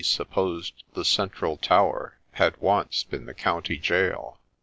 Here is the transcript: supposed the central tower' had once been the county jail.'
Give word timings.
supposed 0.03 0.83
the 0.95 1.05
central 1.05 1.57
tower' 1.57 2.17
had 2.41 2.57
once 2.59 3.03
been 3.03 3.27
the 3.27 3.35
county 3.35 3.77
jail.' 3.77 4.39